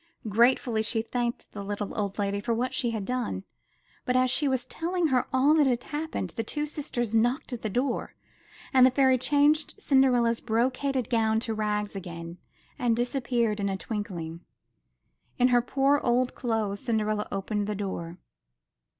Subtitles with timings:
[0.27, 3.43] Gratefully she thanked the little old lady for what she had done.
[4.03, 7.61] But as she was telling her all that had happened, her two sisters knocked at
[7.61, 8.15] the door.
[8.73, 12.39] Then the fairy changed Cinderella's brocaded gown to rags again
[12.79, 14.43] and disappeared in a twinkling.
[15.37, 18.17] In her poor old clothes Cinderella opened the door.